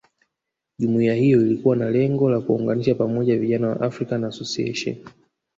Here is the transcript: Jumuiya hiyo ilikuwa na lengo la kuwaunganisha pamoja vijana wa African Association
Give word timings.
Jumuiya 0.79 1.15
hiyo 1.15 1.41
ilikuwa 1.41 1.75
na 1.75 1.89
lengo 1.89 2.29
la 2.29 2.41
kuwaunganisha 2.41 2.95
pamoja 2.95 3.37
vijana 3.37 3.67
wa 3.69 3.81
African 3.81 4.23
Association 4.23 4.95